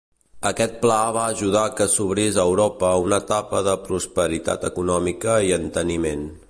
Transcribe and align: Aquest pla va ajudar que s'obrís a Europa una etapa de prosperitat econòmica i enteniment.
Aquest 0.49 0.71
pla 0.85 0.95
va 1.17 1.25
ajudar 1.33 1.65
que 1.81 1.87
s'obrís 1.91 2.39
a 2.39 2.47
Europa 2.51 2.91
una 3.05 3.21
etapa 3.25 3.63
de 3.69 3.79
prosperitat 3.87 4.69
econòmica 4.73 5.41
i 5.51 5.59
enteniment. 5.65 6.31